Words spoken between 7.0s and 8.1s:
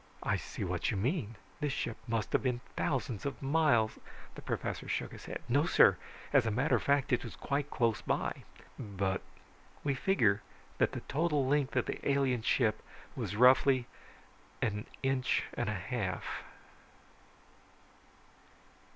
it was quite close